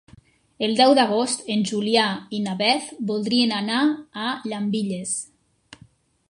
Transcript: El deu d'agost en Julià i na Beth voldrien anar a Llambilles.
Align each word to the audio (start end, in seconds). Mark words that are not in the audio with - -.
El 0.67 0.71
deu 0.77 0.93
d'agost 0.99 1.43
en 1.55 1.61
Julià 1.71 2.05
i 2.37 2.39
na 2.47 2.55
Beth 2.63 2.87
voldrien 3.11 3.55
anar 3.59 3.83
a 4.31 4.33
Llambilles. 4.49 5.15